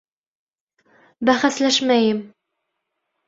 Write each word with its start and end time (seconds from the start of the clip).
Бәхәсләшмәйем. 1.29 2.25